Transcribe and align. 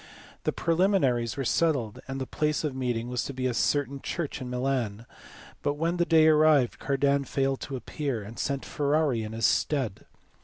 The 0.45 0.51
pre 0.51 0.73
liminaries 0.73 1.37
were 1.37 1.45
settled, 1.45 1.99
and 2.07 2.19
the 2.19 2.25
place 2.25 2.63
of 2.63 2.75
meeting 2.75 3.07
was 3.07 3.23
to 3.25 3.35
be 3.35 3.45
a 3.45 3.53
certain 3.53 4.01
church 4.01 4.41
in 4.41 4.49
Milan, 4.49 5.05
but 5.61 5.75
when 5.75 5.97
the 5.97 6.05
day 6.05 6.27
arrived 6.27 6.79
Cardan 6.79 7.23
failed 7.25 7.61
to 7.61 7.75
appear, 7.75 8.23
and 8.23 8.39
sent 8.39 8.65
Ferrari 8.65 9.21
in 9.21 9.33
his 9.33 9.45
stead. 9.45 10.07